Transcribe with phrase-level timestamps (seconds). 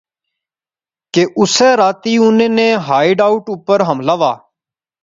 [1.13, 4.35] کہ اسے راتی انیں نے ہائیڈ اوٹ اپر حملہ وہا